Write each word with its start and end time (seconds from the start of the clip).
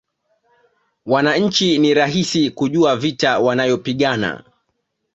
Wananchi 1.05 1.77
ni 1.79 1.93
rahisi 1.93 2.51
kujua 2.51 2.95
vita 2.97 3.39
wanayopigana 3.39 4.43